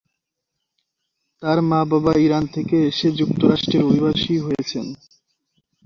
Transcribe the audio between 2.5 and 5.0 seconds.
থেকে এসে যুক্তরাষ্ট্রে অভিবাসী হয়েছেন।